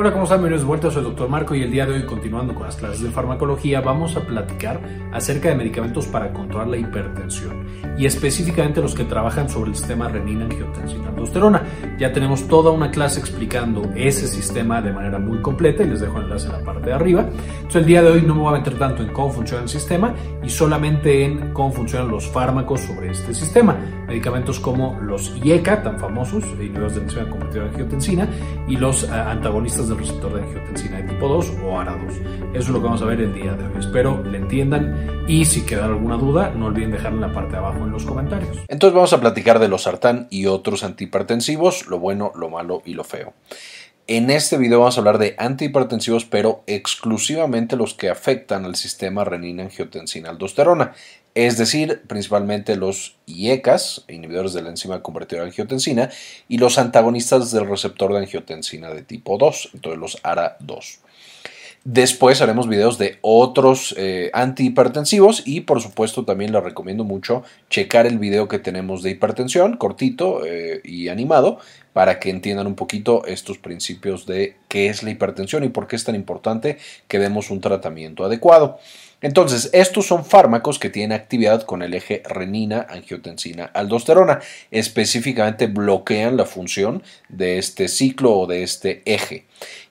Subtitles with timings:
[0.00, 0.38] Hola, ¿cómo están?
[0.38, 1.28] Bienvenidos de vuelta, soy el Dr.
[1.28, 4.80] Marco y el día de hoy, continuando con las clases de farmacología, vamos a platicar
[5.12, 7.66] acerca de medicamentos para controlar la hipertensión
[7.98, 11.62] y específicamente los que trabajan sobre el sistema renina, angiotensina, aldosterona.
[11.98, 16.18] Ya tenemos toda una clase explicando ese sistema de manera muy completa y les dejo
[16.18, 17.22] el enlace en la parte de arriba.
[17.56, 19.68] Entonces, el día de hoy no me voy a meter tanto en cómo funciona el
[19.68, 23.76] sistema y solamente en cómo funcionan los fármacos sobre este sistema.
[24.06, 28.28] Medicamentos como los IECA, tan famosos, inhibidores de la enzima convertidora de angiotensina,
[28.68, 32.10] y los uh, del receptor de angiotensina de tipo 2 o ARA2.
[32.50, 33.72] Eso es lo que vamos a ver el día de hoy.
[33.78, 37.58] Espero le entiendan y si queda alguna duda, no olviden dejarla en la parte de
[37.58, 38.58] abajo en los comentarios.
[38.68, 42.94] Entonces vamos a platicar de los sartán y otros antihipertensivos, lo bueno, lo malo y
[42.94, 43.34] lo feo.
[44.10, 49.22] En este video vamos a hablar de antihipertensivos, pero exclusivamente los que afectan al sistema
[49.22, 50.94] renina-angiotensina-aldosterona,
[51.46, 56.10] es decir, principalmente los IECAS, inhibidores de la enzima convertidora de angiotensina,
[56.48, 60.98] y los antagonistas del receptor de angiotensina de tipo 2, entonces los ARA2.
[61.84, 68.04] Después haremos videos de otros eh, antihipertensivos y por supuesto también les recomiendo mucho checar
[68.06, 71.60] el video que tenemos de hipertensión, cortito eh, y animado,
[71.92, 75.94] para que entiendan un poquito estos principios de qué es la hipertensión y por qué
[75.94, 78.80] es tan importante que demos un tratamiento adecuado.
[79.20, 84.40] Entonces, estos son fármacos que tienen actividad con el eje renina, angiotensina, aldosterona.
[84.70, 89.46] Específicamente bloquean la función de este ciclo o de este eje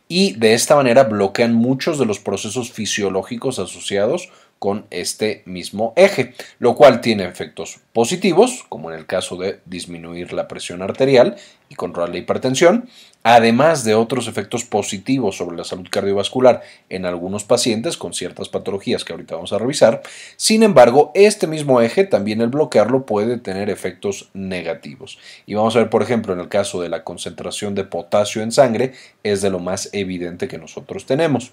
[0.08, 6.34] y de esta manera bloquean muchos de los procesos fisiológicos asociados con este mismo eje,
[6.60, 11.36] lo cual tiene efectos positivos, como en el caso de disminuir la presión arterial
[11.70, 12.90] y controlar la hipertensión,
[13.24, 19.04] además de otros efectos positivos sobre la salud cardiovascular en algunos pacientes con ciertas patologías
[19.04, 20.02] que ahorita vamos a revisar.
[20.38, 25.20] Sin embargo, este mismo eje, también el bloquearlo, puede tener efectos negativos.
[25.46, 28.52] Y vamos a ver, por ejemplo, en el caso de la concentración de potasio en
[28.52, 31.52] sangre, es de lo más evidente que nosotros tenemos.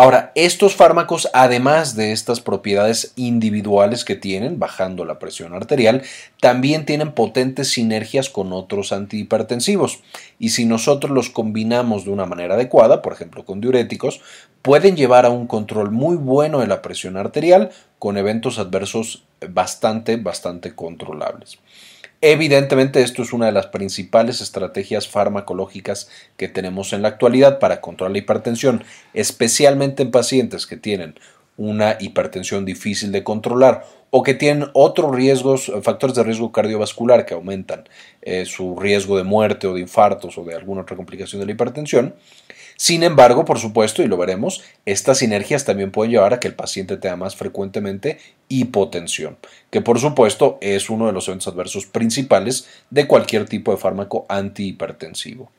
[0.00, 6.04] Ahora, estos fármacos, además de estas propiedades individuales que tienen, bajando la presión arterial,
[6.40, 10.00] también tienen potentes sinergias con otros antihipertensivos.
[10.38, 14.22] Y si nosotros los combinamos de una manera adecuada, por ejemplo con diuréticos,
[14.62, 17.68] pueden llevar a un control muy bueno de la presión arterial
[17.98, 21.58] con eventos adversos bastante, bastante controlables.
[22.22, 27.80] Evidentemente esto es una de las principales estrategias farmacológicas que tenemos en la actualidad para
[27.80, 31.14] controlar la hipertensión, especialmente en pacientes que tienen
[31.56, 37.34] una hipertensión difícil de controlar o que tienen otros riesgos, factores de riesgo cardiovascular que
[37.34, 37.88] aumentan
[38.20, 41.52] eh, su riesgo de muerte o de infartos o de alguna otra complicación de la
[41.52, 42.14] hipertensión.
[42.80, 46.54] Sin embargo, por supuesto, y lo veremos, estas sinergias también pueden llevar a que el
[46.54, 48.18] paciente tenga más frecuentemente
[48.48, 49.36] hipotensión,
[49.68, 54.24] que por supuesto es uno de los eventos adversos principales de cualquier tipo de fármaco
[54.30, 55.50] antihipertensivo.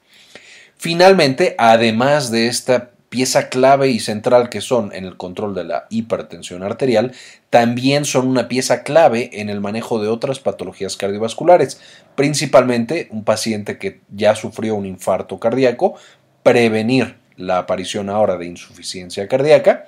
[0.78, 5.86] Finalmente, además de esta pieza clave y central que son en el control de la
[5.90, 7.12] hipertensión arterial,
[7.50, 11.82] también son una pieza clave en el manejo de otras patologías cardiovasculares,
[12.16, 15.96] principalmente un paciente que ya sufrió un infarto cardíaco
[16.44, 19.86] prevenir la aparición ahora de insuficiencia cardíaca,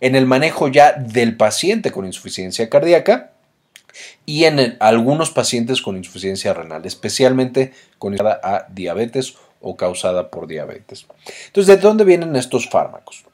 [0.00, 3.32] en el manejo ya del paciente con insuficiencia cardíaca
[4.26, 11.06] y en algunos pacientes con insuficiencia renal, especialmente con a diabetes o causada por diabetes.
[11.46, 13.24] Entonces, ¿de dónde vienen estos fármacos?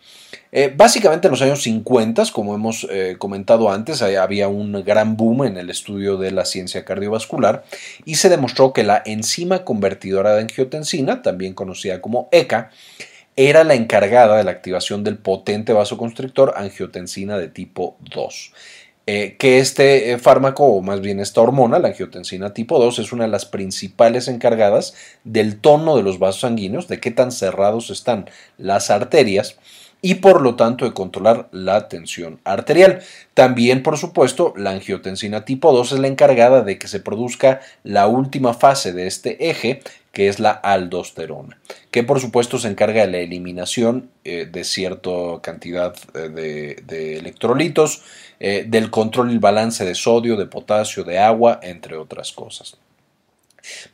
[0.52, 5.44] Eh, básicamente en los años 50, como hemos eh, comentado antes, había un gran boom
[5.44, 7.64] en el estudio de la ciencia cardiovascular
[8.04, 12.70] y se demostró que la enzima convertidora de angiotensina, también conocida como ECA,
[13.36, 18.52] era la encargada de la activación del potente vasoconstrictor angiotensina de tipo 2.
[19.06, 23.24] Eh, que este fármaco, o más bien esta hormona, la angiotensina tipo 2, es una
[23.24, 28.28] de las principales encargadas del tono de los vasos sanguíneos, de qué tan cerrados están
[28.58, 29.56] las arterias
[30.02, 33.00] y por lo tanto de controlar la tensión arterial.
[33.34, 38.06] También, por supuesto, la angiotensina tipo 2 es la encargada de que se produzca la
[38.06, 41.58] última fase de este eje, que es la aldosterona,
[41.90, 45.10] que por supuesto se encarga de la eliminación eh, de cierta
[45.40, 48.02] cantidad eh, de, electrolitos,
[48.40, 52.76] eh, del control y balance de sodio, de potasio, de agua, entre otras cosas.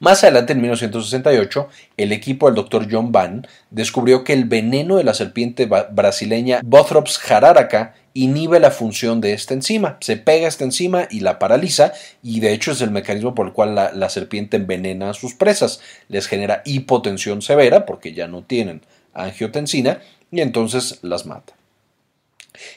[0.00, 2.88] Más adelante, en 1968, el equipo del Dr.
[2.90, 9.20] John Van descubrió que el veneno de la serpiente brasileña Bothrops jararaca inhibe la función
[9.20, 9.98] de esta enzima.
[10.00, 11.92] Se pega esta enzima y la paraliza,
[12.22, 15.34] y de hecho es el mecanismo por el cual la, la serpiente envenena a sus
[15.34, 15.80] presas.
[16.08, 18.82] Les genera hipotensión severa porque ya no tienen
[19.12, 21.54] angiotensina y entonces las mata.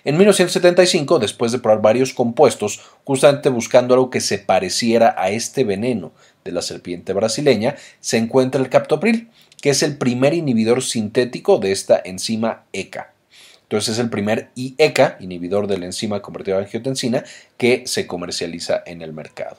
[0.04, 5.64] En 1975, después de probar varios compuestos, justamente buscando algo que se pareciera a este
[5.64, 6.12] veneno
[6.44, 9.30] de la serpiente brasileña, se encuentra el captopril,
[9.62, 13.14] que es el primer inhibidor sintético de esta enzima ECA.
[13.64, 17.24] Entonces es el primer IECA, inhibidor de la enzima convertida en angiotensina,
[17.56, 19.58] que se comercializa en el mercado.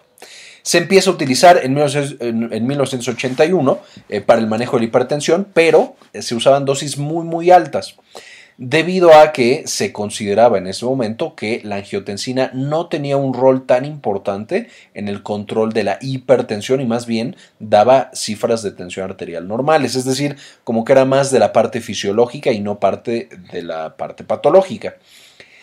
[0.62, 6.22] Se empieza a utilizar en, 1981 eh, para el manejo de la hipertensión, pero eh,
[6.22, 7.94] se usaban dosis muy muy altas
[8.60, 13.64] debido a que se consideraba en ese momento que la angiotensina no tenía un rol
[13.64, 19.08] tan importante en el control de la hipertensión y más bien daba cifras de tensión
[19.08, 23.30] arterial normales, es decir, como que era más de la parte fisiológica y no parte
[23.50, 24.96] de la parte patológica.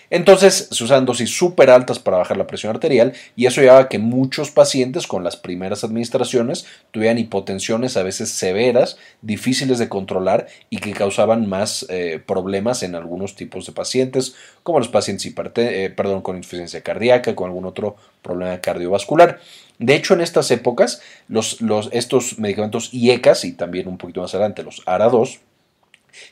[0.10, 3.90] Entonces se usan dosis súper altas para bajar la presión arterial y eso llevaba a
[3.90, 10.48] que muchos pacientes con las primeras administraciones tuvieran hipotensiones a veces severas, difíciles de controlar
[10.70, 15.94] y que causaban más eh, problemas en algunos tipos de pacientes, como los pacientes eh,
[15.96, 19.40] perdón, con insuficiencia cardíaca, con algún otro problema cardiovascular.
[19.80, 21.60] De hecho, en estas épocas, los,
[21.92, 25.40] estos medicamentos IECAS y también un poquito más adelante los ARA2,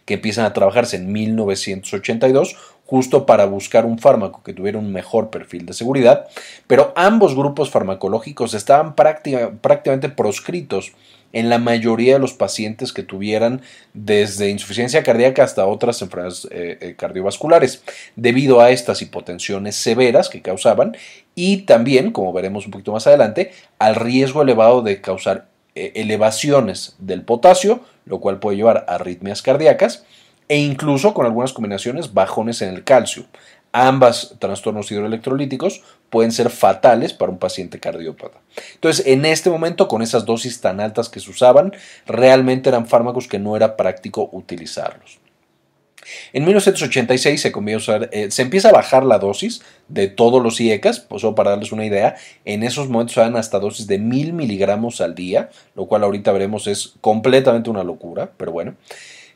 [0.06, 2.56] que empiezan a trabajarse en 1982,
[2.86, 6.28] justo para buscar un fármaco que tuviera un mejor perfil de seguridad,
[6.68, 10.94] pero ambos grupos farmacológicos estaban prácticamente proscritos
[11.36, 13.62] en la mayoría de los pacientes que tuvieran
[13.94, 17.84] desde insuficiencia cardíaca hasta otras enfermedades eh, eh, cardiovasculares,
[18.16, 20.96] debido a estas hipotensiones severas que causaban
[21.36, 26.96] y también, como veremos un poquito más adelante, al riesgo elevado de causar eh, elevaciones
[27.00, 30.06] del potasio, lo cual puede llevar a arritmias cardíacas,
[30.48, 33.26] e incluso con algunas combinaciones bajones en el calcio.
[33.72, 38.40] Ambas trastornos hidroelectrolíticos pueden ser fatales para un paciente cardiópata.
[38.76, 41.74] Entonces, en este momento, con esas dosis tan altas que se usaban,
[42.06, 45.20] realmente eran fármacos que no era práctico utilizarlos.
[46.34, 47.52] En 1986 se,
[48.12, 51.72] eh, se empieza a bajar la dosis de todos los IECAS, pues solo para darles
[51.72, 52.16] una idea,
[52.46, 56.68] en esos momentos eran hasta dosis de mil miligramos al día, lo cual ahorita veremos
[56.68, 58.76] es completamente una locura, pero bueno.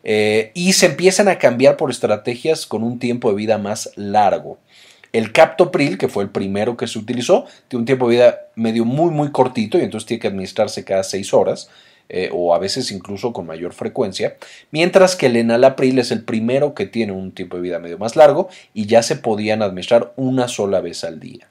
[0.03, 4.57] Eh, y se empiezan a cambiar por estrategias con un tiempo de vida más largo.
[5.11, 8.85] El captopril, que fue el primero que se utilizó, tiene un tiempo de vida medio
[8.85, 11.69] muy muy cortito y entonces tiene que administrarse cada seis horas.
[12.11, 14.35] Eh, o a veces incluso con mayor frecuencia,
[14.71, 18.15] mientras que el enalapril es el primero que tiene un tiempo de vida medio más
[18.15, 21.49] largo y ya se podían administrar una sola vez al día.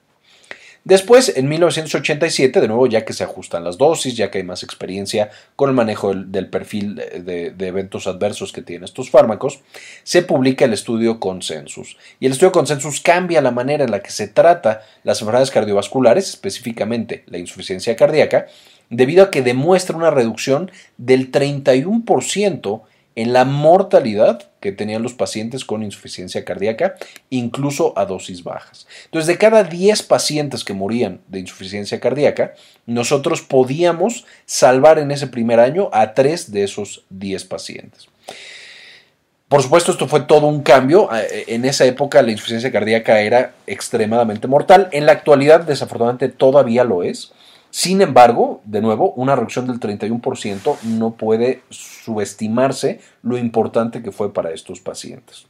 [0.88, 4.62] Después, en 1987, de nuevo, ya que se ajustan las dosis, ya que hay más
[4.62, 9.60] experiencia con el manejo del, perfil de, de, eventos adversos que tienen estos fármacos,
[10.02, 11.98] se publica el estudio Consensus.
[12.20, 16.30] Y el estudio Consensus cambia la manera en la que se trata las enfermedades cardiovasculares,
[16.30, 18.46] específicamente la insuficiencia cardíaca,
[18.88, 22.80] debido a que demuestra una reducción del 31%
[23.18, 26.94] en la mortalidad que tenían los pacientes con insuficiencia cardíaca,
[27.30, 28.86] incluso a dosis bajas.
[29.06, 32.54] Entonces, de cada 10 pacientes que morían de insuficiencia cardíaca,
[32.86, 38.06] nosotros podíamos salvar en ese primer año a 3 de esos 10 pacientes.
[39.48, 41.08] Por supuesto, esto fue todo un cambio.
[41.12, 44.90] Eh, en esa época la insuficiencia cardíaca era extremadamente mortal.
[44.92, 47.32] En la actualidad, desafortunadamente, todavía lo es.
[47.70, 54.32] Sin embargo, de nuevo, una reducción del 31% no puede subestimarse lo importante que fue
[54.32, 55.46] para estos pacientes.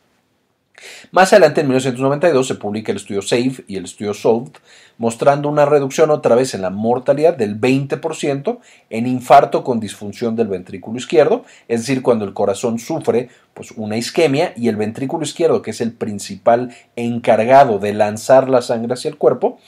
[1.11, 4.53] Más adelante, en 1992, se publica el estudio SAFE y el estudio SOLVED,
[4.97, 8.59] mostrando una reducción otra vez en la mortalidad del 20%
[8.91, 13.97] en infarto con disfunción del ventrículo izquierdo, es decir, cuando el corazón sufre pues, una
[13.97, 19.09] isquemia y el ventrículo izquierdo, que es el principal encargado de lanzar la sangre hacia
[19.09, 19.59] el cuerpo,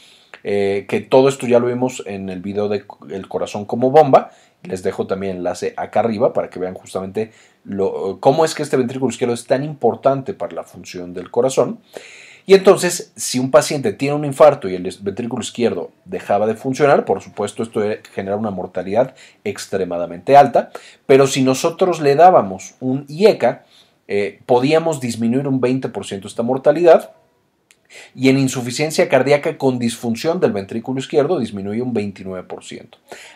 [0.45, 4.31] eh, que todo esto ya lo vimos en el video de El corazón como bomba.
[4.63, 7.33] Les dejo también enlace acá arriba para que vean justamente
[8.21, 11.81] cómo es que este ventrículo izquierdo es tan importante para la función del corazón.
[12.47, 17.05] Y entonces, si un paciente tiene un infarto y el ventrículo izquierdo dejaba de funcionar,
[17.05, 17.83] por supuesto esto
[18.13, 20.71] genera una mortalidad extremadamente alta,
[21.07, 23.65] pero si nosotros le dábamos un IECA,
[24.09, 27.13] eh, podíamos disminuir un 20% esta mortalidad
[28.15, 32.89] y en insuficiencia cardíaca con disfunción del ventrículo izquierdo disminuye un 29%.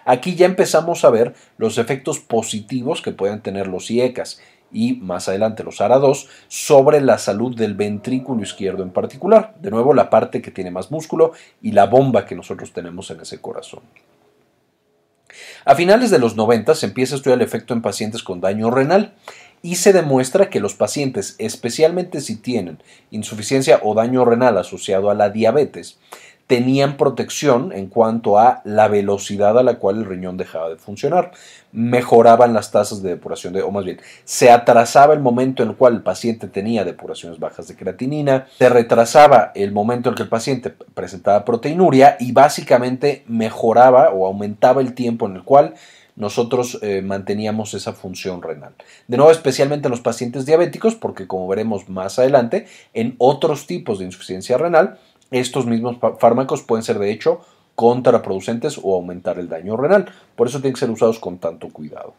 [0.05, 4.41] Aquí ya empezamos a ver los efectos positivos que pueden tener los IECAS
[4.73, 9.55] y más adelante los ARA2 sobre la salud del ventrículo izquierdo en particular.
[9.61, 11.33] De nuevo, la parte que tiene más músculo
[11.63, 13.83] y la bomba que nosotros tenemos en ese corazón.
[15.65, 18.71] A finales de los 90 se empieza a estudiar el efecto en pacientes con daño
[18.71, 19.15] renal
[19.65, 25.15] y se demuestra que los pacientes, especialmente si tienen insuficiencia o daño renal asociado a
[25.15, 25.97] la diabetes,
[26.47, 31.33] tenían protección en cuanto a la velocidad a la cual el riñón dejaba de funcionar.
[31.73, 35.77] Mejoraban las tasas de depuración, de, o más bien, se atrasaba el momento en el
[35.77, 40.29] cual el paciente tenía depuraciones bajas de creatinina, se retrasaba el momento en que el
[40.29, 45.73] paciente presentaba proteinuria y básicamente mejoraba o aumentaba el tiempo en el cual
[46.17, 48.75] nosotros eh, manteníamos esa función renal.
[49.09, 53.99] De nuevo, especialmente en los pacientes diabéticos, porque como veremos más adelante, en otros tipos
[53.99, 54.99] de insuficiencia renal,
[55.31, 57.41] estos mismos fármacos pueden ser de hecho
[57.75, 60.13] contraproducentes o aumentar el daño renal.
[60.37, 62.15] Por eso tienen que ser usados con tanto cuidado.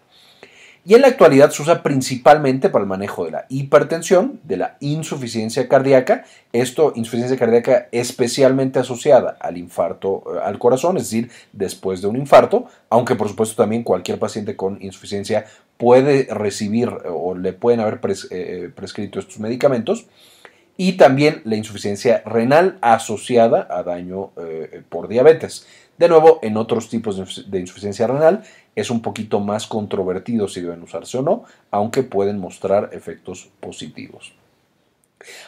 [0.88, 4.77] Y en la actualidad se usa principalmente para el manejo de la hipertensión, de la
[4.82, 12.04] insuficiencia cardíaca, esto insuficiencia cardíaca especialmente asociada al infarto eh, al corazón, es decir, después
[12.04, 17.54] de un infarto, aunque por supuesto también cualquier paciente con insuficiencia puede recibir o le
[17.54, 20.06] pueden haber eh, eh, prescrito estos medicamentos
[20.77, 24.32] y también la insuficiencia renal asociada a daño
[24.89, 25.65] por diabetes.
[25.97, 28.43] De nuevo, en otros tipos de insuficiencia renal
[28.75, 34.33] es un poquito más controvertido si deben usarse o no, aunque pueden mostrar efectos positivos.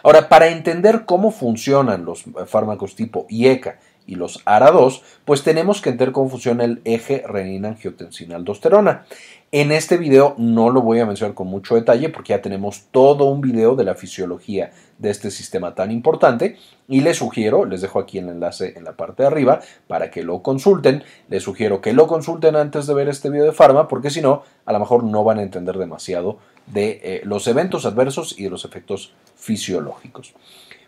[0.03, 5.89] Ahora, para entender cómo funcionan los fármacos tipo IECA y los ARA2, pues tenemos que
[5.89, 9.05] entender cómo funciona el eje renina-angiotensina-aldosterona.
[9.53, 13.23] En este video no lo voy a mencionar con mucho detalle porque ya tenemos todo
[13.23, 16.57] un video de la fisiología de este sistema tan importante
[16.89, 20.21] y les sugiero, les dejo aquí el enlace en la parte de arriba para que
[20.21, 24.09] lo consulten, les sugiero que lo consulten antes de ver este video de Pharma porque
[24.09, 28.37] si no, a lo mejor no van a entender demasiado de eh, los eventos adversos
[28.37, 30.33] y de los efectos fisiológicos.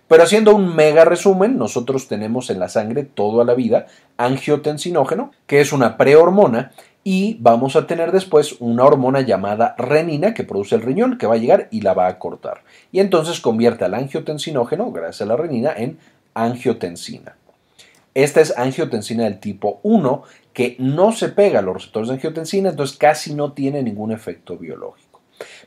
[0.09, 3.85] Pero haciendo un mega resumen, nosotros tenemos en la sangre toda la vida
[4.17, 6.71] angiotensinógeno, que es una prehormona
[7.03, 11.35] y vamos a tener después una hormona llamada renina que produce el riñón que va
[11.35, 12.63] a llegar y la va a cortar.
[12.91, 15.97] Y entonces convierte al angiotensinógeno, gracias a la renina, en
[16.33, 17.35] angiotensina.
[18.13, 22.69] Esta es angiotensina del tipo 1 que no se pega a los receptores de angiotensina,
[22.69, 25.21] entonces casi no tiene ningún efecto biológico.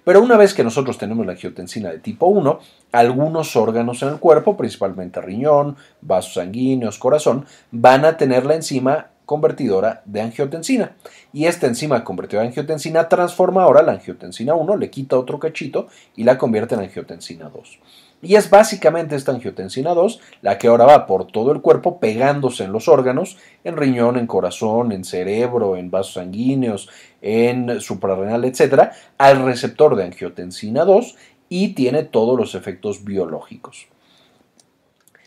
[0.04, 2.58] Pero una vez que nosotros tenemos la angiotensina de tipo 1,
[2.92, 9.08] algunos órganos en el cuerpo, principalmente riñón, vasos sanguíneos, corazón, van a tener la enzima
[9.32, 10.94] convertidora de angiotensina.
[11.32, 15.86] Y esta enzima convertidora de angiotensina transforma ahora la angiotensina 1, le quita otro cachito
[16.14, 17.78] y la convierte en angiotensina 2.
[18.20, 22.64] Y es básicamente esta angiotensina 2 la que ahora va por todo el cuerpo pegándose
[22.64, 26.90] en los órganos, en riñón, en corazón, en cerebro, en vasos sanguíneos,
[27.22, 31.16] en suprarrenal, etc., al receptor de angiotensina 2
[31.48, 33.86] y tiene todos los efectos biológicos.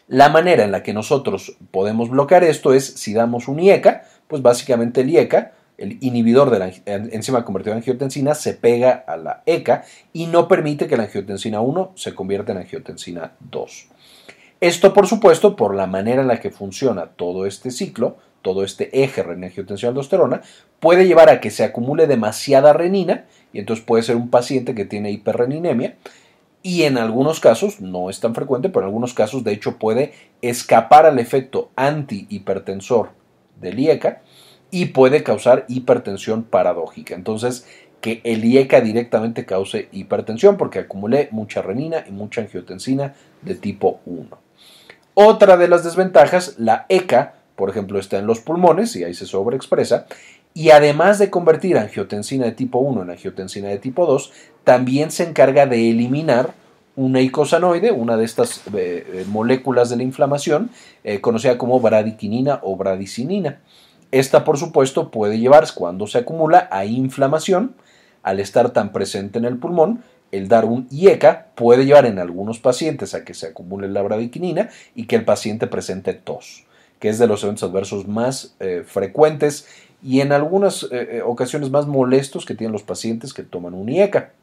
[0.08, 4.42] La manera en la que nosotros podemos bloquear esto es si damos un IECA, pues
[4.44, 9.42] básicamente el IECA, el inhibidor de la enzima convertida en angiotensina, se pega a la
[9.46, 9.84] ECA
[10.14, 13.88] y no permite que la angiotensina 1 se convierta en angiotensina 2.
[14.62, 19.04] Esto, por supuesto, por la manera en la que funciona todo este ciclo, todo este
[19.04, 20.42] eje renina-angiotensina-aldosterona,
[20.80, 24.86] puede llevar a que se acumule demasiada renina y entonces puede ser un paciente que
[24.86, 25.96] tiene hiperreninemia
[26.66, 30.14] y en algunos casos, no es tan frecuente, pero en algunos casos de hecho puede
[30.42, 33.10] escapar al efecto antihipertensor
[33.62, 34.24] del IECA
[34.72, 37.14] y puede causar hipertensión paradójica.
[37.14, 37.68] Entonces,
[38.02, 44.00] que el IECA directamente cause hipertensión porque acumulé mucha renina y mucha angiotensina de tipo
[44.08, 44.28] 1.
[45.14, 49.28] Otra de las desventajas, la ECA, por ejemplo, está en los pulmones y ahí se
[49.28, 50.08] sobreexpresa,
[50.58, 54.32] y además de convertir angiotensina de tipo 1 en angiotensina de tipo 2,
[54.64, 56.54] también se encarga de eliminar
[56.96, 60.72] una icosanoide, una de estas eh, eh, moléculas de la inflamación,
[61.04, 63.60] eh, conocida como bradiquinina o bradicinina.
[64.12, 67.76] Esta, por supuesto, puede llevar, cuando se acumula, a inflamación.
[68.24, 72.60] Al estar tan presente en el pulmón, el dar un IECA puede llevar en algunos
[72.60, 76.66] pacientes a que se acumule la bradiquinina y que el paciente presente tos,
[77.00, 78.56] que es de los eventos adversos más
[78.88, 79.68] frecuentes
[80.06, 83.90] y en algunas eh, eh, ocasiones más molestos que tienen los pacientes que toman un
[83.90, 84.34] IECA.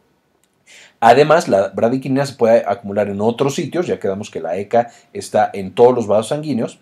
[0.99, 5.49] Además, la bradiquinina se puede acumular en otros sitios, ya quedamos que la ECA está
[5.53, 6.81] en todos los vasos sanguíneos.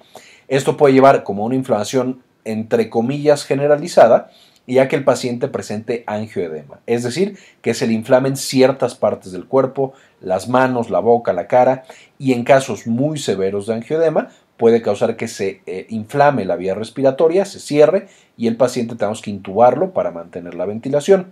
[0.49, 4.31] Esto puede llevar como una inflamación entre comillas generalizada,
[4.67, 9.47] ya que el paciente presente angioedema, es decir, que se le inflamen ciertas partes del
[9.47, 11.85] cuerpo, las manos, la boca, la cara,
[12.19, 16.75] y en casos muy severos de angioedema puede causar que se eh, inflame la vía
[16.75, 21.29] respiratoria, se cierre y el paciente tenemos que intubarlo para mantener la ventilación.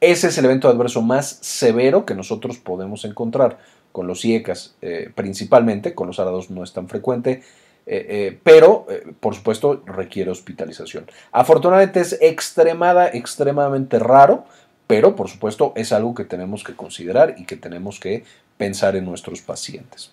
[0.00, 3.58] Ese es el evento adverso más severo que nosotros podemos encontrar
[3.90, 7.42] con los IECAS eh, principalmente, con los ARA2 no es tan frecuente,
[7.86, 8.86] eh, pero
[9.18, 11.06] por supuesto requiere hospitalización.
[11.32, 14.44] Afortunadamente es extremada, extremadamente raro,
[14.86, 18.22] pero por supuesto es algo que tenemos que considerar y que tenemos que
[18.56, 20.12] pensar en nuestros pacientes.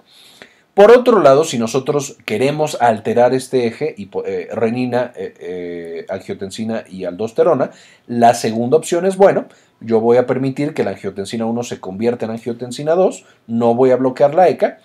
[0.78, 7.06] Por otro lado, si nosotros queremos alterar este eje, eh, renina, eh, eh, angiotensina y
[7.06, 7.72] aldosterona,
[8.06, 9.48] la segunda opción es, bueno,
[9.80, 13.90] yo voy a permitir que la angiotensina 1 se convierta en angiotensina 2, no voy
[13.90, 14.78] a bloquear la ECA,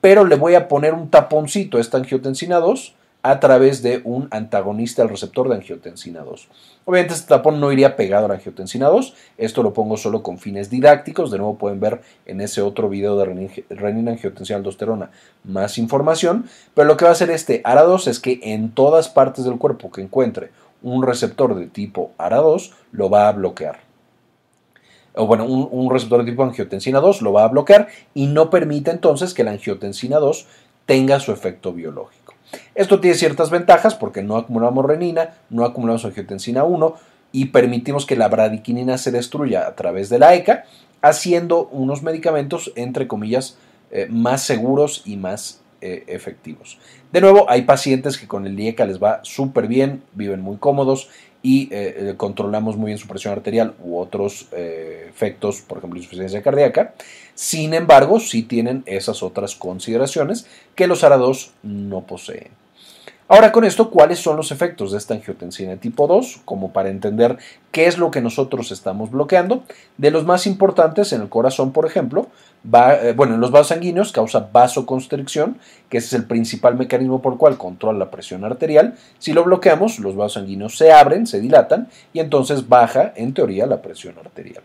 [0.00, 4.28] pero le voy a poner un taponcito a esta angiotensina 2 a través de un
[4.30, 6.48] antagonista al receptor de angiotensina 2.
[6.86, 10.38] Obviamente este tapón no iría pegado a la angiotensina 2, esto lo pongo solo con
[10.38, 15.10] fines didácticos, de nuevo pueden ver en ese otro video de renina angiotensina aldosterona
[15.44, 19.44] más información, pero lo que va a hacer este ARA2 es que en todas partes
[19.44, 20.50] del cuerpo que encuentre
[20.82, 23.80] un receptor de tipo ARA2 lo va a bloquear.
[25.14, 28.48] O bueno, un, un receptor de tipo angiotensina 2 lo va a bloquear y no
[28.48, 30.46] permite entonces que la angiotensina 2
[30.86, 32.19] tenga su efecto biológico.
[32.74, 36.94] Esto tiene ciertas ventajas porque no acumulamos renina, no acumulamos angiotensina 1
[37.32, 40.64] y permitimos que la bradiquinina se destruya a través de la ECA,
[41.02, 43.56] haciendo unos medicamentos, entre comillas,
[43.90, 46.78] eh, más seguros y más eh, efectivos.
[47.12, 51.08] De nuevo, hay pacientes que con el IECA les va súper bien, viven muy cómodos
[51.42, 56.94] y eh, controlamos muy bien su presión arterial u otros efectos, por ejemplo, insuficiencia cardíaca.
[57.40, 60.44] Sin embargo, sí tienen esas otras consideraciones
[60.74, 62.48] que los ARA2 no poseen.
[63.28, 66.42] Ahora con esto, ¿cuáles son los efectos de esta angiotensina tipo 2?
[66.44, 67.38] Como para entender
[67.72, 69.62] qué es lo que nosotros estamos bloqueando.
[69.96, 72.26] De los más importantes en el corazón, por ejemplo,
[72.70, 75.56] eh, bueno, en los vasos sanguíneos causa vasoconstricción,
[75.88, 78.96] que es el principal mecanismo por el cual controla la presión arterial.
[79.18, 83.64] Si lo bloqueamos, los vasos sanguíneos se abren, se dilatan y entonces baja, en teoría,
[83.64, 84.62] la presión arterial.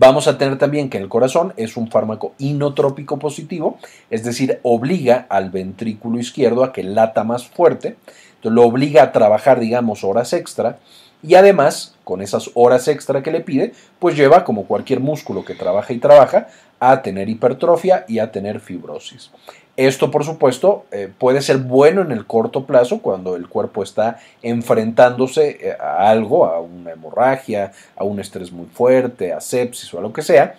[0.00, 3.78] Vamos a tener también que el corazón es un fármaco inotrópico positivo,
[4.10, 7.96] es decir, obliga al ventrículo izquierdo a que lata más fuerte,
[8.44, 10.78] lo obliga a trabajar, digamos, horas extra
[11.20, 15.56] y además, con esas horas extra que le pide, pues lleva, como cualquier músculo que
[15.56, 16.46] trabaja y trabaja,
[16.78, 19.32] a tener hipertrofia y a tener fibrosis.
[19.78, 24.18] Esto, por supuesto, eh, puede ser bueno en el corto plazo cuando el cuerpo está
[24.42, 30.00] enfrentándose eh, a algo, a una hemorragia, a un estrés muy fuerte, a sepsis o
[30.00, 30.56] a lo que sea.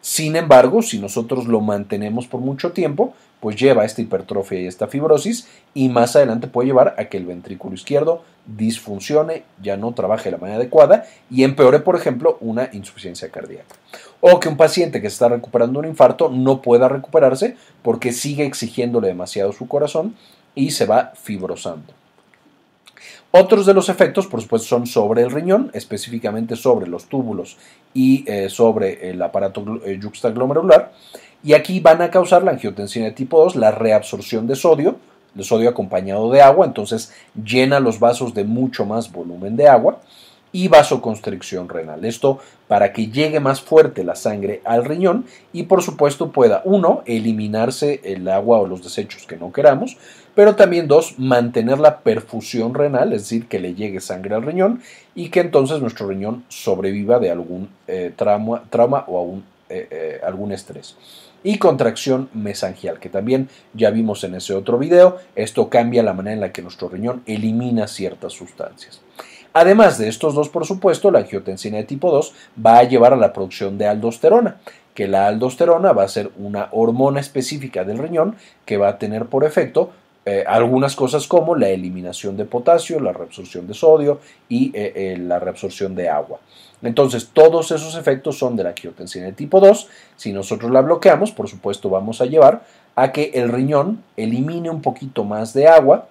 [0.00, 4.66] Sin embargo, si nosotros lo mantenemos por mucho tiempo, pues lleva a esta hipertrofia y
[4.66, 9.92] esta fibrosis y más adelante puede llevar a que el ventrículo izquierdo disfuncione, ya no
[9.92, 13.76] trabaje de la manera adecuada y empeore, por ejemplo, una insuficiencia cardíaca.
[14.20, 19.08] O que un paciente que está recuperando un infarto no pueda recuperarse porque sigue exigiéndole
[19.08, 20.14] demasiado su corazón
[20.54, 21.94] y se va fibrosando.
[23.32, 27.58] Otros de los efectos, por supuesto, son sobre el riñón, específicamente sobre los túbulos
[27.94, 29.64] y eh, sobre el aparato
[30.02, 30.92] juxtaglomerular.
[31.42, 34.96] Y aquí van a causar la angiotensina de tipo 2, la reabsorción de sodio,
[35.34, 40.00] de sodio acompañado de agua, entonces llena los vasos de mucho más volumen de agua
[40.52, 42.04] y vasoconstricción renal.
[42.04, 47.02] Esto para que llegue más fuerte la sangre al riñón y por supuesto pueda, uno,
[47.06, 49.96] eliminarse el agua o los desechos que no queramos,
[50.34, 54.82] pero también dos, mantener la perfusión renal, es decir, que le llegue sangre al riñón
[55.14, 60.52] y que entonces nuestro riñón sobreviva de algún eh, trauma, trauma, o eh, eh, algún
[60.52, 60.96] estrés
[61.42, 65.18] y contracción mesangial, que también ya vimos en ese otro video.
[65.34, 69.00] Esto cambia la manera en la que nuestro riñón elimina ciertas sustancias.
[69.52, 72.32] Además de estos dos, por supuesto, la angiotensina de tipo 2
[72.64, 74.60] va a llevar a la producción de aldosterona,
[74.94, 79.26] que la aldosterona va a ser una hormona específica del riñón que va a tener
[79.26, 79.90] por efecto
[80.26, 85.16] eh, algunas cosas como la eliminación de potasio, la reabsorción de sodio y eh, eh,
[85.18, 86.38] la reabsorción de agua.
[86.82, 89.88] Entonces, todos esos efectos son de la angiotensina de tipo 2.
[90.16, 92.62] Si nosotros la bloqueamos, por supuesto, vamos a llevar
[92.96, 96.08] a que el riñón elimine un poquito más de agua,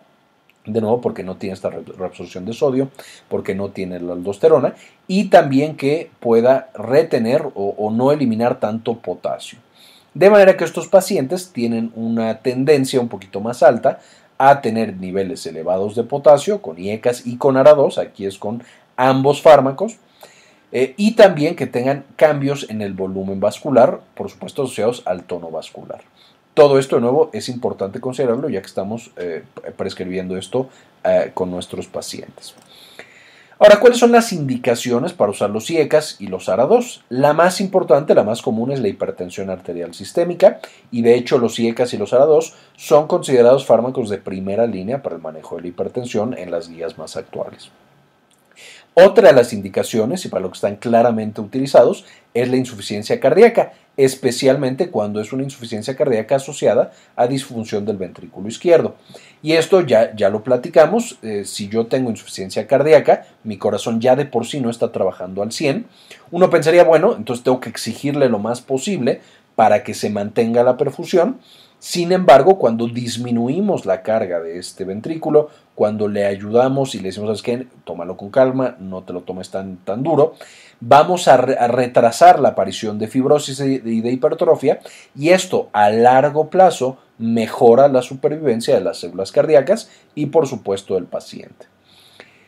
[0.65, 2.89] de nuevo porque no tiene esta reabsorción de sodio,
[3.27, 4.75] porque no tiene la aldosterona,
[5.07, 9.59] y también que pueda retener o, o no eliminar tanto potasio.
[10.13, 13.99] De manera que estos pacientes tienen una tendencia un poquito más alta
[14.37, 18.63] a tener niveles elevados de potasio con IECAS y con ARA2, aquí es con
[18.95, 19.97] ambos fármacos,
[20.71, 25.49] eh, y también que tengan cambios en el volumen vascular, por supuesto asociados al tono
[25.49, 26.01] vascular.
[26.53, 29.43] Todo esto de nuevo es importante considerarlo ya que estamos eh,
[29.77, 30.69] prescribiendo esto
[31.03, 32.53] eh, con nuestros pacientes.
[33.61, 37.01] Ahora, ¿cuáles son las indicaciones para usar los IECAS y los ARA2?
[37.09, 41.59] La más importante, la más común es la hipertensión arterial sistémica y de hecho los
[41.59, 45.67] IECAS y los ARA2 son considerados fármacos de primera línea para el manejo de la
[45.67, 47.69] hipertensión en las guías más actuales.
[49.05, 53.71] Otra de las indicaciones, y para lo que están claramente utilizados, es la insuficiencia cardíaca,
[53.95, 58.95] especialmente cuando es una insuficiencia cardíaca asociada a disfunción del ventrículo izquierdo.
[59.41, 64.17] Y esto ya, ya lo platicamos, eh, si yo tengo insuficiencia cardíaca, mi corazón ya
[64.17, 65.85] de por sí no está trabajando al 100,
[66.31, 69.21] uno pensaría, bueno, entonces tengo que exigirle lo más posible
[69.55, 71.39] para que se mantenga la perfusión,
[71.81, 77.27] Sin embargo, cuando disminuimos la carga de este ventrículo, cuando le ayudamos y le decimos,
[77.27, 77.67] ¿sabes qué?
[77.85, 80.33] Tómalo con calma, no te lo tomes tan, tan duro,
[80.81, 84.81] vamos a, retrasar la aparición de fibrosis y de hipertrofia
[85.15, 90.95] y esto a largo plazo mejora la supervivencia de las células cardíacas y por supuesto
[90.95, 91.67] del paciente.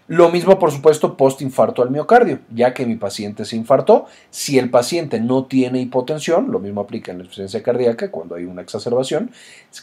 [0.07, 4.07] Lo mismo, por supuesto, post-infarto al miocardio, ya que mi paciente se infartó.
[4.29, 8.45] Si el paciente no tiene hipotensión, lo mismo aplica en la insuficiencia cardíaca cuando hay
[8.45, 9.31] una exacerbación.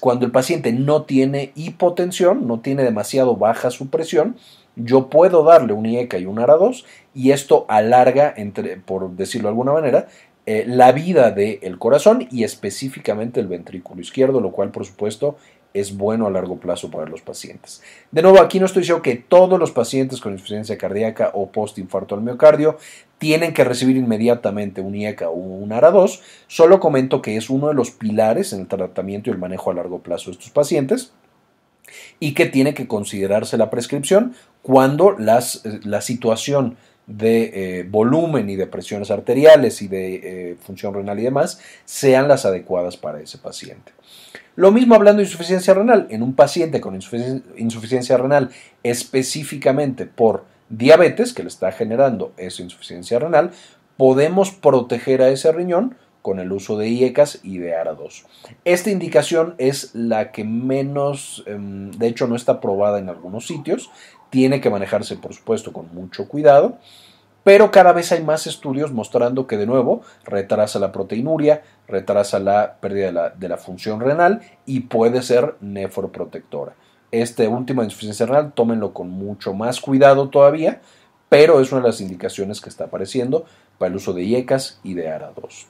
[0.01, 4.37] Cuando el paciente no tiene hipotensión, no tiene demasiado baja su presión,
[4.77, 9.51] yo puedo darle un IECA y un ARA2 y esto alarga, entre, por decirlo de
[9.51, 10.09] alguna manera,
[10.47, 15.37] eh, la vida del corazón y específicamente el ventrículo izquierdo, lo cual por supuesto
[15.75, 17.83] es bueno a largo plazo para los pacientes.
[18.11, 22.15] De nuevo, aquí no estoy diciendo que todos los pacientes con insuficiencia cardíaca o postinfarto
[22.15, 22.79] al miocardio
[23.19, 27.75] tienen que recibir inmediatamente un IECA o un ARA2, solo comento que es uno de
[27.75, 31.13] los pilares en el tratamiento y el manejo a largo plazo de estos pacientes
[32.21, 36.77] y que tiene que considerarse la prescripción cuando las, eh, la situación
[37.09, 42.29] de eh, volumen y de presiones arteriales y de eh, función renal y demás sean
[42.29, 43.93] las adecuadas para ese paciente.
[44.55, 46.07] Lo mismo hablando de insuficiencia renal.
[46.11, 48.51] En un paciente con insuficiencia renal
[48.83, 53.53] específicamente por diabetes que le está generando esa insuficiencia renal,
[53.97, 58.25] podemos proteger a ese riñón con el uso de IECAS y de ARA2.
[58.65, 63.91] Esta indicación es la que menos, em, de hecho no está probada en algunos sitios,
[64.31, 66.79] tiene que manejarse por supuesto con mucho cuidado
[67.49, 72.77] pero cada vez hay más estudios mostrando que de nuevo retrasa la proteinuria, retrasa la
[72.79, 76.75] pérdida de la, función renal y puede ser nefroprotectora.
[77.11, 80.83] Este último insuficiencia renal, tómenlo con mucho más cuidado todavía,
[81.31, 83.47] pero es una de las indicaciones que está apareciendo
[83.79, 85.69] para el uso de IECAS y de ARA2.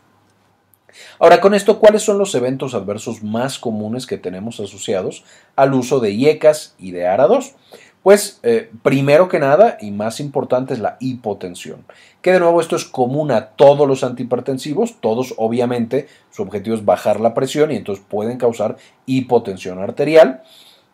[1.21, 5.23] Ahora, con esto, ¿cuáles son los eventos adversos más comunes que tenemos asociados
[5.55, 7.53] al uso de IECAS y de ARA2?
[8.03, 11.85] Pues eh, primero que nada y más importante es la hipotensión,
[12.23, 16.85] que de nuevo esto es común a todos los antihipertensivos, todos obviamente su objetivo es
[16.85, 20.43] bajar la presión y entonces pueden causar hipotensión arterial.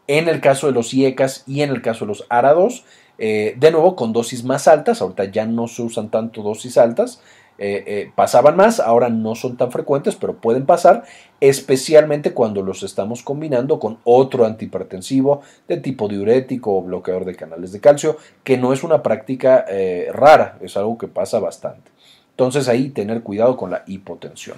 [0.06, 2.82] En el caso de los IECAS y en el caso de los ARA2,
[3.18, 7.20] eh, de nuevo con dosis más altas, ahorita ya no se usan tanto dosis altas,
[7.56, 11.04] eh, eh, pasaban más, ahora no son tan frecuentes, pero pueden pasar,
[11.40, 17.70] especialmente cuando los estamos combinando con otro antihipertensivo de tipo diurético o bloqueador de canales
[17.70, 21.92] de calcio, que no es una práctica eh, rara, es algo que pasa bastante.
[22.30, 24.56] Entonces ahí tener cuidado con la hipotensión.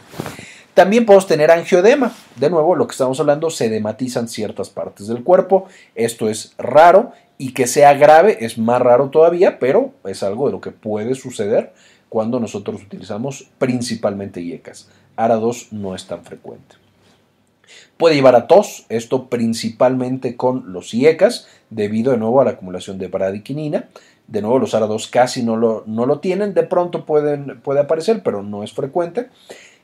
[0.73, 2.13] También podemos tener angioedema.
[2.37, 5.67] De nuevo, lo que estamos hablando, se edematizan ciertas partes del cuerpo.
[5.95, 10.53] Esto es raro y que sea grave es más raro todavía, pero es algo de
[10.53, 11.73] lo que puede suceder
[12.09, 14.89] cuando nosotros utilizamos principalmente IECAS.
[15.17, 16.77] ARA2 no es tan frecuente.
[17.97, 22.99] Puede llevar a tos, esto principalmente con los IECAS, debido de nuevo a la acumulación
[22.99, 23.89] de bradiquinina.
[24.29, 28.43] De nuevo, los ARA2 casi no lo, no lo tienen, de pronto puede aparecer, pero
[28.43, 29.29] no es frecuente.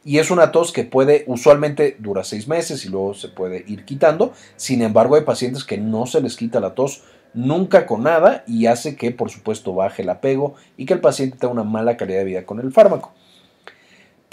[0.05, 3.85] Y es una tos que puede, usualmente dura seis meses y luego se puede ir
[3.85, 4.33] quitando.
[4.57, 7.03] Sin embargo, hay pacientes que no se les quita la tos
[7.35, 11.39] nunca con nada y hace que por supuesto baje el apego y que el paciente
[11.39, 13.13] tenga una mala calidad de vida con el fármaco.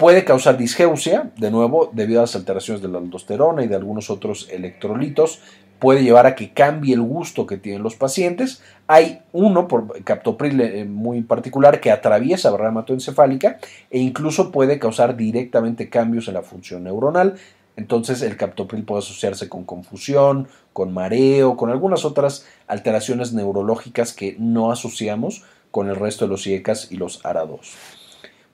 [0.00, 4.08] Puede causar disgeusia, de nuevo, debido a las alteraciones de la aldosterona y de algunos
[4.08, 5.42] otros electrolitos.
[5.78, 8.62] Puede llevar a que cambie el gusto que tienen los pacientes.
[8.86, 13.58] Hay uno, por captopril eh, muy particular, que atraviesa barrera hematoencefálica
[13.90, 17.34] e incluso puede causar directamente cambios en la función neuronal,
[17.80, 24.36] entonces el captopril puede asociarse con confusión, con mareo, con algunas otras alteraciones neurológicas que
[24.38, 27.60] no asociamos con el resto de los IECAS y los ARA2.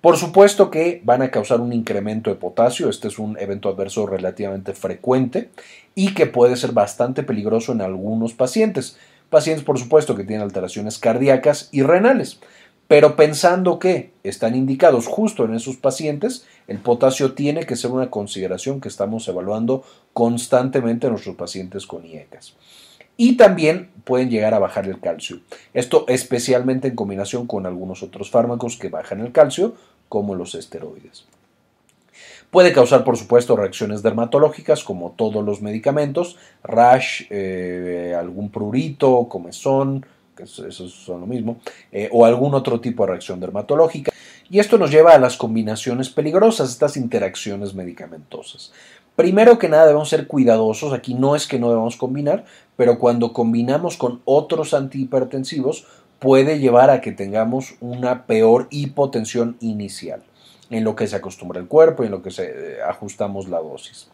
[0.00, 4.06] Por supuesto que van a causar un incremento de potasio, este es un evento adverso
[4.06, 5.50] relativamente frecuente
[5.96, 8.96] y que puede ser bastante peligroso en algunos pacientes.
[9.28, 12.38] Pacientes, por supuesto, que tienen alteraciones cardíacas y renales.
[12.88, 18.10] Pero pensando que están indicados justo en esos pacientes, el potasio tiene que ser una
[18.10, 22.54] consideración que estamos evaluando constantemente en nuestros pacientes con IECAS.
[23.16, 25.40] Y también pueden llegar a bajar el calcio.
[25.74, 29.74] Esto especialmente en combinación con algunos otros fármacos que bajan el calcio,
[30.08, 31.24] como los esteroides.
[32.50, 40.06] Puede causar, por supuesto, reacciones dermatológicas, como todos los medicamentos, rash, eh, algún prurito, comezón,
[40.36, 41.58] que eso son lo mismo,
[41.90, 44.12] eh, o algún otro tipo de reacción dermatológica.
[44.48, 48.72] Y esto nos lleva a las combinaciones peligrosas, estas interacciones medicamentosas.
[49.16, 52.44] Primero que nada debemos ser cuidadosos, aquí no es que no debamos combinar,
[52.76, 55.86] pero cuando combinamos con otros antihipertensivos
[56.18, 60.22] puede llevar a que tengamos una peor hipotensión inicial,
[60.68, 63.58] en lo que se acostumbra el cuerpo y en lo que se, eh, ajustamos la
[63.58, 64.08] dosis.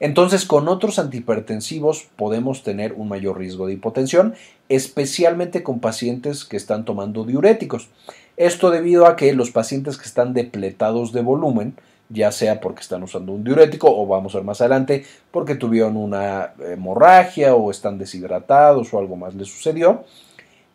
[0.00, 4.34] Entonces, con otros antihipertensivos podemos tener un mayor riesgo de hipotensión,
[4.68, 7.88] especialmente con pacientes que están tomando diuréticos.
[8.36, 11.74] Esto debido a que los pacientes que están depletados de volumen,
[12.08, 15.96] ya sea porque están usando un diurético o vamos a ver más adelante porque tuvieron
[15.96, 20.04] una hemorragia o están deshidratados o algo más les sucedió,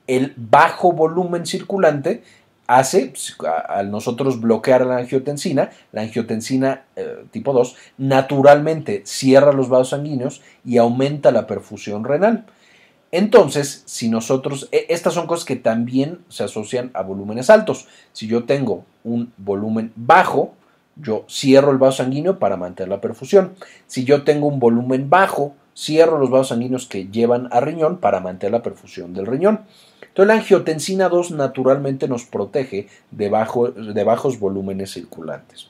[0.05, 2.23] el bajo volumen circulante
[2.67, 3.35] hace, pues,
[3.67, 10.41] al nosotros bloquear la angiotensina, la angiotensina eh, tipo 2 naturalmente cierra los vasos sanguíneos
[10.65, 12.45] y aumenta la perfusión renal.
[13.11, 17.87] Entonces, si nosotros, e, estas son cosas que también se asocian a volúmenes altos.
[18.11, 20.55] Si yo tengo un volumen bajo,
[20.95, 23.53] yo cierro el vaso sanguíneo para mantener la perfusión.
[23.85, 28.19] Si yo tengo un volumen bajo, cierro los vasos sanguíneos que llevan a riñón para
[28.19, 29.61] mantener la perfusión del riñón.
[30.13, 35.69] Entonces la angiotensina 2 naturalmente nos protege de, bajos volúmenes circulantes.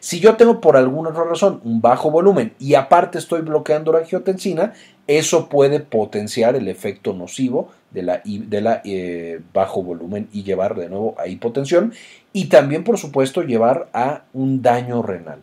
[0.00, 4.00] Si yo tengo por alguna otra razón un bajo volumen y aparte estoy bloqueando la
[4.00, 4.72] angiotensina,
[5.06, 10.74] eso puede potenciar el efecto nocivo de la, de la eh, bajo volumen y llevar
[10.74, 11.92] de nuevo a hipotensión
[12.32, 15.38] y también por supuesto llevar a un daño renal.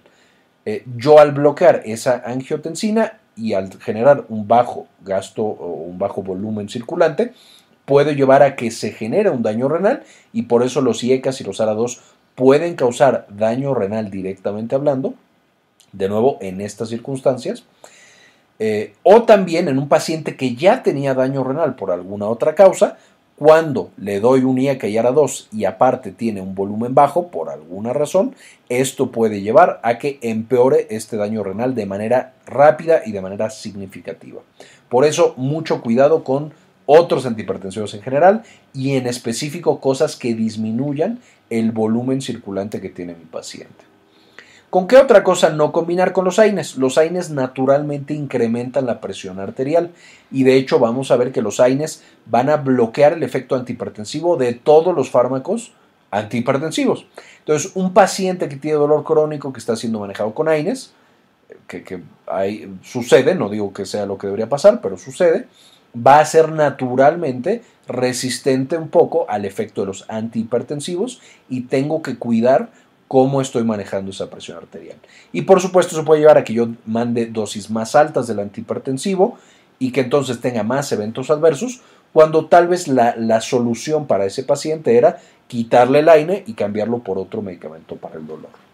[0.66, 6.22] Eh, yo al bloquear esa angiotensina y al generar un bajo gasto o un bajo
[6.22, 7.32] volumen circulante,
[7.86, 11.44] puede llevar a que se genere un daño renal y por eso los IECAS y
[11.44, 12.00] los ARA2
[12.36, 15.14] pueden causar daño renal directamente hablando,
[15.92, 17.64] de nuevo en estas circunstancias,
[18.60, 22.98] eh, o también en un paciente que ya tenía daño renal por alguna otra causa,
[23.36, 27.92] cuando le doy un IECA y ARA2 y aparte tiene un volumen bajo por alguna
[27.92, 28.36] razón,
[28.70, 33.50] esto puede llevar a que empeore este daño renal de manera rápida y de manera
[33.50, 34.42] significativa.
[34.90, 36.54] Por eso, mucho cuidado con
[36.94, 43.16] otros antihipertensivos en general y en específico cosas que disminuyan el volumen circulante que tiene
[43.16, 43.86] mi paciente.
[44.70, 46.76] ¿Con qué otra cosa no combinar con los AINES?
[46.76, 49.92] Los AINES naturalmente incrementan la presión arterial
[50.32, 54.36] y de hecho vamos a ver que los AINES van a bloquear el efecto antihipertensivo
[54.36, 55.74] de todos los fármacos
[56.10, 57.06] antihipertensivos.
[57.40, 60.92] Entonces, un paciente que tiene dolor crónico que está siendo manejado con AINES,
[61.68, 62.02] que, que
[62.84, 65.48] sucede, no digo que sea lo que debería pasar, pero sucede,
[65.96, 72.18] va a ser naturalmente resistente un poco al efecto de los antihipertensivos y tengo que
[72.18, 72.70] cuidar
[73.08, 74.98] cómo estoy manejando esa presión arterial.
[75.34, 79.38] Y por supuesto eso puede llevar a que yo mande dosis más altas del antihipertensivo
[79.80, 81.82] y que entonces tenga más eventos adversos,
[82.14, 87.00] cuando tal vez la, la solución para ese paciente era quitarle el AINE y cambiarlo
[87.00, 88.71] por otro medicamento para el dolor.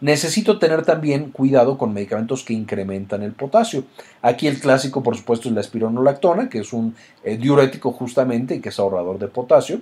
[0.00, 3.84] Necesito tener también cuidado con medicamentos que incrementan el potasio.
[4.22, 8.60] Aquí el clásico, por supuesto, es la espironolactona, que es un eh, diurético justamente y
[8.60, 9.80] que es ahorrador de potasio.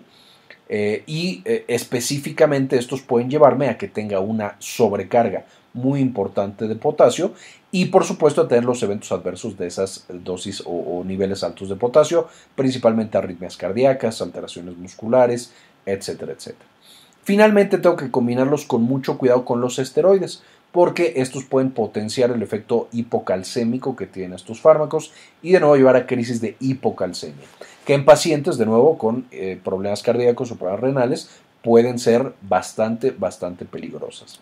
[0.69, 6.77] Eh, y eh, específicamente estos pueden llevarme a que tenga una sobrecarga muy importante de
[6.77, 7.35] potasio
[7.71, 11.77] y por supuesto a tener los eventos adversos de esas dosis o, niveles altos de
[11.77, 15.53] potasio, principalmente arritmias cardíacas, alteraciones musculares,
[15.85, 16.72] etcétera, etcétera.
[17.23, 22.43] Finalmente tengo que combinarlos con mucho cuidado con los esteroides porque estos pueden potenciar el
[22.43, 27.47] efecto hipocalcémico que tienen estos fármacos y de nuevo llevar a crisis de hipocalcemia
[27.85, 31.31] que en pacientes, de nuevo, con eh, problemas cardíacos o problemas renales,
[31.63, 34.41] pueden ser bastante, bastante peligrosas.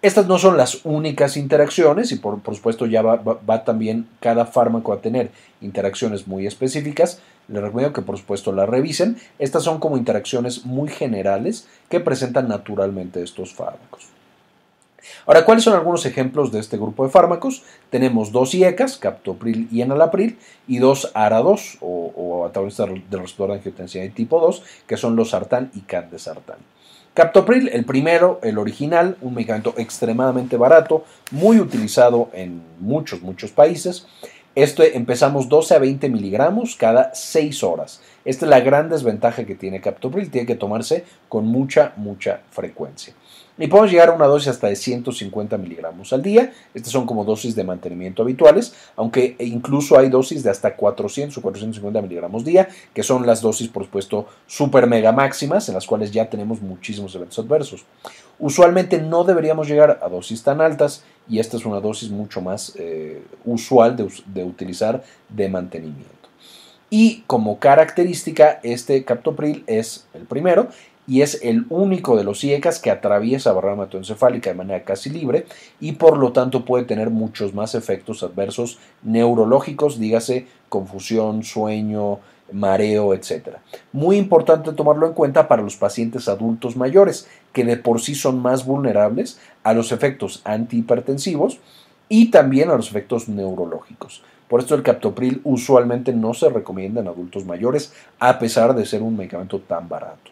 [0.00, 5.00] Estas no son las únicas interacciones y por, supuesto ya va, también cada fármaco a
[5.00, 7.20] tener interacciones muy específicas.
[7.48, 9.16] Les recomiendo que por supuesto las revisen.
[9.38, 14.08] Estas son como interacciones muy generales que presentan naturalmente estos fármacos.
[15.26, 17.62] Ahora, ¿cuáles son algunos ejemplos de este grupo de fármacos?
[17.90, 23.54] Tenemos dos IECAS, captopril y enalapril, y dos ARA2 o, o antagonistas del receptor de
[23.54, 26.58] angiotensina de tipo 2, que son los sartán y candesartán.
[27.18, 34.06] Captopril, el primero, el original, un medicamento extremadamente barato, muy utilizado en muchos, muchos países.
[34.54, 38.00] Este empezamos 12 a 20 miligramos cada 6 horas.
[38.24, 43.14] Esta es la gran desventaja que tiene Captopril, tiene que tomarse con mucha, mucha frecuencia.
[43.56, 46.52] Y podemos llegar a una dosis hasta de 150 miligramos al día.
[46.74, 51.42] Estas son como dosis de mantenimiento habituales, aunque incluso hay dosis de hasta 400 o
[51.42, 56.12] 450 miligramos día, que son las dosis, por supuesto, super mega máximas, en las cuales
[56.12, 57.84] ya tenemos muchísimos eventos adversos.
[58.38, 62.72] Usualmente no deberíamos llegar a dosis tan altas y esta es una dosis mucho más
[62.76, 66.28] eh, usual de, utilizar de mantenimiento.
[66.90, 70.68] Y como característica, este captopril es el primero
[71.06, 75.46] y es el único de los IECAS que atraviesa barrera hematoencefálica de manera casi libre
[75.80, 82.20] y por lo tanto puede tener muchos más efectos adversos neurológicos, dígase confusión, sueño,
[82.52, 83.56] mareo, etc.
[83.92, 88.40] Muy importante tomarlo en cuenta para los pacientes adultos mayores, que de por sí son
[88.40, 91.58] más vulnerables a los efectos antihipertensivos
[92.08, 94.22] y también a los efectos neurológicos.
[94.48, 99.02] Por esto el captopril usualmente no se recomienda en adultos mayores a pesar de ser
[99.02, 100.30] un medicamento tan barato.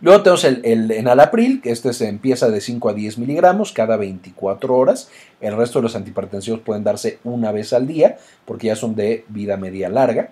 [0.00, 4.74] Luego tenemos el, enalapril, que este se empieza de 5 a 10 miligramos cada 24
[4.74, 5.10] horas.
[5.40, 9.24] El resto de los antihipertensivos pueden darse una vez al día porque ya son de
[9.28, 10.30] vida media larga.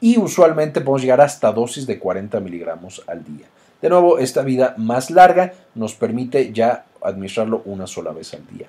[0.00, 3.46] Y usualmente podemos llegar hasta dosis de 40 miligramos al día.
[3.80, 8.66] De nuevo, esta vida más larga nos permite ya administrarlo una sola vez al día.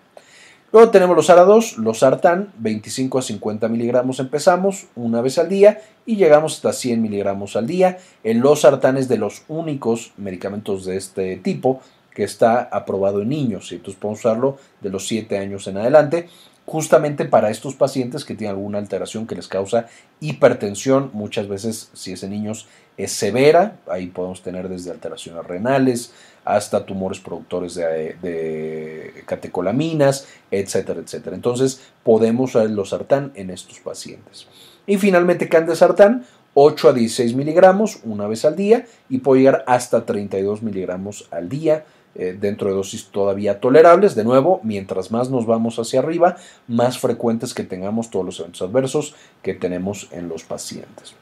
[0.74, 5.80] Luego tenemos los ARA2, los Sartán, 25 a 50 miligramos empezamos una vez al día
[6.06, 8.00] y llegamos hasta 100 miligramos al día.
[8.22, 11.82] El Sartán es de los únicos medicamentos de este tipo
[12.13, 16.28] que está aprobado en niños y entonces podemos usarlo de los 7 años en adelante
[16.67, 19.88] justamente para estos pacientes que tienen alguna alteración que les causa
[20.19, 22.51] hipertensión, muchas veces si ese niño
[22.97, 26.12] es severa, ahí podemos tener desde alteraciones renales
[26.43, 31.38] hasta tumores productores de, catecolaminas, etcétera, etcétera.
[31.38, 34.47] Entonces podemos usar el losartán en estos pacientes.
[34.86, 40.06] Y finalmente candesartán, 8 a 16 miligramos una vez al día y puede llegar hasta
[40.06, 44.15] 32 miligramos al día eh, dentro de dosis todavía tolerables.
[44.15, 48.62] De nuevo, mientras más nos vamos hacia arriba, más frecuentes que tengamos todos los eventos
[48.62, 51.13] adversos que tenemos en los pacientes.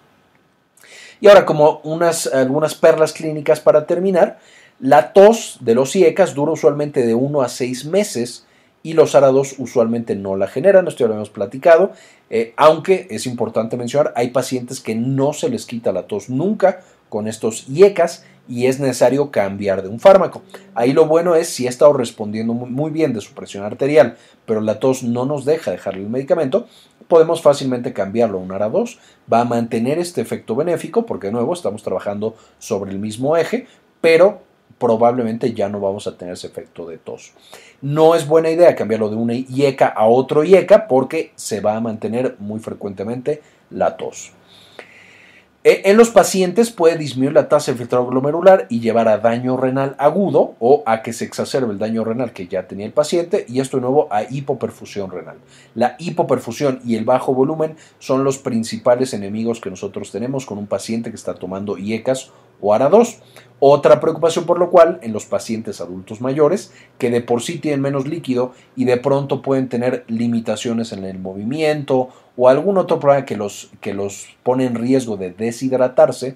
[1.22, 4.40] Y ahora, como unas, algunas perlas clínicas para terminar,
[4.80, 8.46] la tos de los IECAS dura usualmente de 1 a 6 meses
[8.84, 11.94] y los ARA2 usualmente no la generan, esto ya lo hemos platicado,
[12.30, 16.82] eh, aunque es importante mencionar, hay pacientes que no se les quita la tos nunca
[17.10, 20.42] con estos IECAS y es necesario cambiar de un fármaco.
[20.74, 24.62] Ahí lo bueno es si ha estado respondiendo muy bien de su presión arterial, pero
[24.62, 26.68] la tos no nos deja dejarle el medicamento,
[27.08, 28.98] podemos fácilmente cambiarlo a un ARA2.
[29.32, 33.68] Va a mantener este efecto benéfico porque de nuevo estamos trabajando sobre el mismo eje,
[34.02, 34.42] pero
[34.78, 37.34] probablemente ya no vamos a tener ese efecto de tos.
[37.82, 41.82] No es buena idea cambiarlo de una IECA a otro IECA porque se va a
[41.82, 44.34] mantener muy frecuentemente la tos.
[45.68, 49.58] E, en los pacientes puede disminuir la tasa de filtrado glomerular y llevar a daño
[49.58, 53.48] renal agudo o a que se exacerbe el daño renal que ya tenía el paciente
[53.50, 55.38] y esto de nuevo a hipoperfusión renal.
[55.74, 60.68] La hipoperfusión y el bajo volumen son los principales enemigos que nosotros tenemos con un
[60.68, 62.30] paciente que está tomando IECAS
[62.62, 63.18] o ARA2.
[63.60, 67.82] Otra preocupación por lo cual en los pacientes adultos mayores que de por sí tienen
[67.82, 73.26] menos líquido y de pronto pueden tener limitaciones en el movimiento o algún otro problema
[73.26, 76.36] que los, que los pone en riesgo de deshidratarse,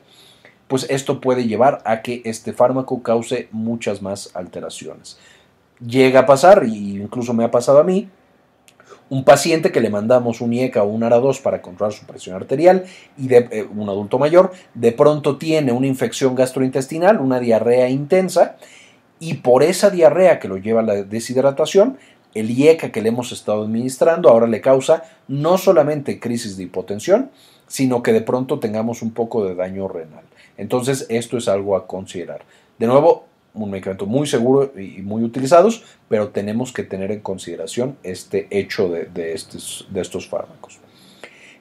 [0.69, 5.17] pues esto puede llevar a que este fármaco cause muchas más alteraciones.
[5.85, 8.09] Llega a pasar, y incluso me ha pasado a mí,
[9.09, 12.85] un paciente que le mandamos un IECA o un ARA2 para controlar su presión arterial
[13.17, 18.57] y eh, un adulto mayor, de pronto tiene una infección gastrointestinal, una diarrea intensa,
[19.19, 21.97] y por esa diarrea que lo lleva a la deshidratación,
[22.33, 27.31] el IECA que le hemos estado administrando ahora le causa no solamente crisis de hipotensión,
[27.67, 30.23] sino que de pronto tengamos un poco de daño renal.
[30.57, 32.41] Entonces, esto es algo a considerar.
[32.77, 33.25] De nuevo,
[33.65, 38.89] un medicamento muy seguro y muy utilizados, pero tenemos que tener en consideración este hecho
[38.89, 40.79] de, estos, de estos fármacos.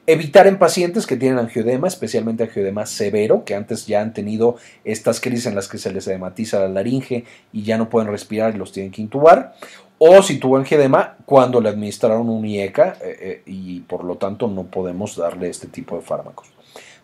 [0.07, 5.21] Evitar en pacientes que tienen angiodema, especialmente angiodema severo, que antes ya han tenido estas
[5.21, 8.57] crisis en las que se les edematiza la laringe y ya no pueden respirar y
[8.57, 9.53] los tienen que intubar.
[9.99, 14.47] O si tuvo angiodema, cuando le administraron un IECA eh, eh, y por lo tanto
[14.47, 16.47] no podemos darle este tipo de fármacos.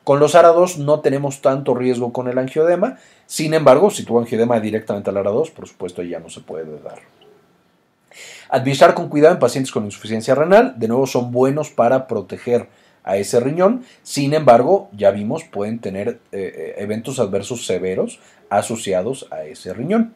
[0.06, 4.60] Con los ARA2 no tenemos tanto riesgo con el angiodema, sin embargo, si tuvo angiodema
[4.60, 7.00] directamente al ARA2, por supuesto ya no se puede dar.
[8.50, 12.70] Administrar con cuidado en pacientes con insuficiencia renal, de nuevo son buenos para proteger
[13.04, 18.20] a ese riñón, sin embargo, ya vimos, pueden tener eh, eh, eventos adversos severos
[18.52, 20.13] asociados a ese riñón.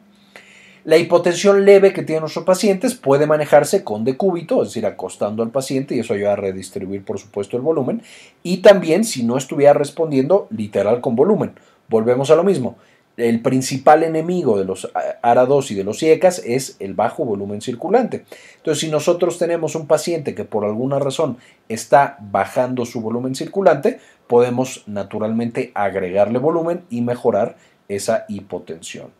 [0.84, 5.50] La hipotensión leve que tienen nuestros pacientes puede manejarse con decúbito, es decir, acostando al
[5.50, 8.02] paciente y eso ayuda a redistribuir, por supuesto, el volumen.
[8.42, 11.52] Y también si no estuviera respondiendo literal con volumen.
[11.88, 12.78] Volvemos a lo mismo.
[13.18, 18.24] El principal enemigo de los ARA2 y de los IECAS es el bajo volumen circulante.
[18.56, 21.36] Entonces, si nosotros tenemos un paciente que por alguna razón
[21.68, 27.56] está bajando su volumen circulante, podemos naturalmente agregarle volumen y mejorar
[27.88, 29.19] esa hipotensión.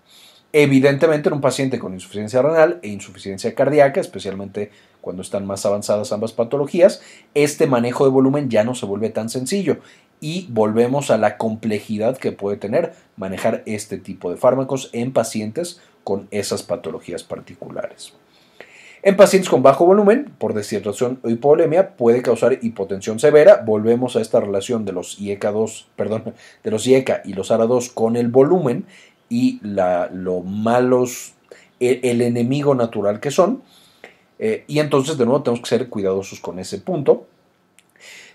[0.53, 6.13] Evidentemente en un paciente con insuficiencia renal e insuficiencia cardíaca, especialmente cuando están más avanzadas
[6.13, 7.03] ambas patologías,
[7.35, 9.79] este manejo de volumen ya no se vuelve tan sencillo
[10.21, 15.81] y volvemos a la complejidad que puede tener manejar este tipo de fármacos en pacientes
[16.05, 18.15] con esas patologías particulares.
[19.03, 23.63] En pacientes con bajo volumen, por deshidratación o hipovolemia, puede causar hipotensión severa.
[23.65, 27.95] Volvemos a esta relación de los IECA 2, perdón, de los IECA y los ARA2
[27.95, 28.85] con el volumen
[29.31, 31.33] y lo malos,
[31.79, 33.63] el, enemigo natural que son.
[34.39, 37.27] Eh, y entonces, de nuevo, tenemos que ser cuidadosos con ese punto.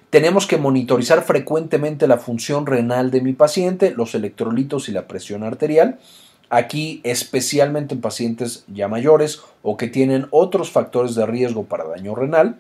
[0.10, 5.44] Tenemos que monitorizar frecuentemente la función renal de mi paciente, los electrolitos y la presión
[5.44, 6.00] arterial.
[6.50, 12.16] Aquí, especialmente en pacientes ya mayores o que tienen otros factores de riesgo para daño
[12.16, 12.60] renal,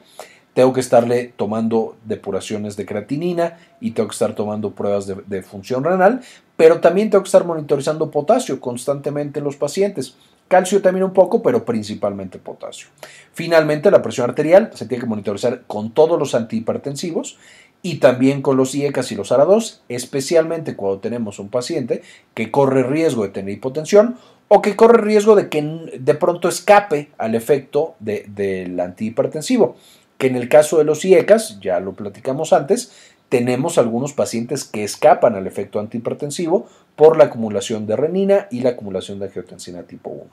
[0.55, 5.83] tengo que estarle tomando depuraciones de creatinina y tengo que estar tomando pruebas de, función
[5.83, 6.21] renal,
[6.57, 10.15] pero también tengo que estar monitorizando potasio constantemente en los pacientes.
[10.47, 12.87] Calcio también un poco, pero principalmente potasio.
[13.33, 17.37] Finalmente, la presión arterial se tiene que monitorizar con todos los antihipertensivos
[17.81, 22.03] y también con los IECAS y los ARA2, especialmente cuando tenemos un paciente
[22.33, 25.61] que corre riesgo de tener hipotensión o que corre riesgo de que
[25.99, 29.75] de pronto escape al efecto de, del antihipertensivo.
[30.17, 32.93] Que en el caso de los IECAS, ya lo platicamos antes,
[33.29, 38.71] tenemos algunos pacientes que escapan al efecto antihipertensivo por la acumulación de renina y la
[38.71, 40.23] acumulación de angiotensina tipo 1.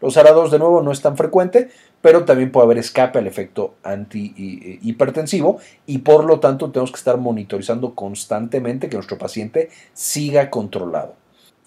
[0.00, 1.70] Los ARA2 de nuevo no es tan frecuente,
[2.00, 7.18] pero también puede haber escape al efecto antihipertensivo y por lo tanto tenemos que estar
[7.18, 11.14] monitorizando constantemente que nuestro paciente siga controlado.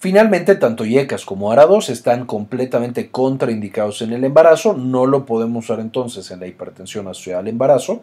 [0.01, 5.79] Finalmente, tanto IECAS como ARA2 están completamente contraindicados en el embarazo, no lo podemos usar
[5.79, 8.01] entonces en la hipertensión asociada al embarazo,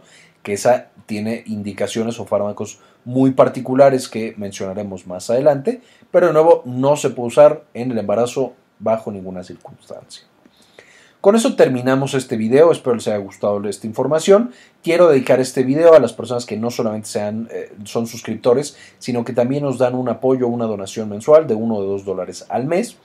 [0.49, 6.63] que esa tiene indicaciones o fármacos muy particulares que mencionaremos más adelante, pero de nuevo
[6.65, 10.25] no se puede usar en el embarazo bajo ninguna circunstancia.
[11.21, 14.53] Con eso terminamos este video, espero les haya gustado esta información.
[14.83, 19.27] Quiero dedicar este video a las personas que no solamente sean, eh, son suscriptores, sino
[19.27, 22.65] que también nos dan un apoyo, una donación mensual de uno o dos dólares al
[22.65, 22.97] mes.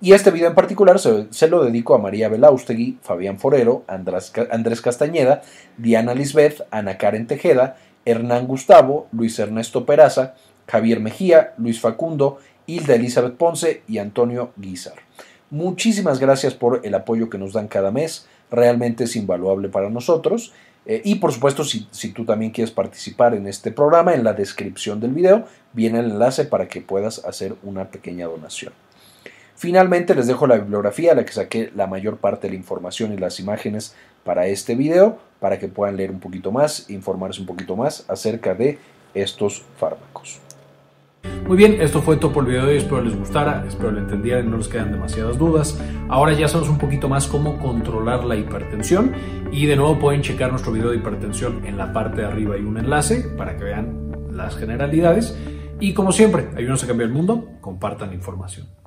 [0.00, 4.80] Y este video en particular se, lo dedico a María Belaustegui, Fabián Forero, Andrés, Andrés
[4.80, 5.42] Castañeda,
[5.76, 10.34] Diana Lisbeth, Ana Karen Tejeda, Hernán Gustavo, Luis Ernesto Peraza,
[10.68, 14.94] Javier Mejía, Luis Facundo, Hilda Elizabeth Ponce y Antonio Guizar.
[15.50, 20.52] Muchísimas gracias por el apoyo que nos dan cada mes, realmente es invaluable para nosotros.
[20.86, 24.32] Eh, y por supuesto, si, si, tú también quieres participar en este programa, en la
[24.32, 28.72] descripción del video viene el enlace para que puedas hacer una pequeña donación.
[29.58, 33.12] Finalmente les dejo la bibliografía a la que saqué la mayor parte de la información
[33.12, 33.92] y las imágenes
[34.22, 38.54] para este video, para que puedan leer un poquito más, informarse un poquito más acerca
[38.54, 38.78] de
[39.14, 40.38] estos fármacos.
[41.48, 43.98] Muy bien, esto fue todo por el video de hoy, espero les gustara, espero lo
[43.98, 45.76] entendieran y no les quedan demasiadas dudas.
[46.08, 49.12] Ahora ya sabemos un poquito más cómo controlar la hipertensión
[49.50, 52.62] y de nuevo pueden checar nuestro video de hipertensión en la parte de arriba hay
[52.62, 55.36] un enlace para que vean las generalidades
[55.80, 58.77] y como siempre, ayúdenos a cambiar el mundo, compartan información.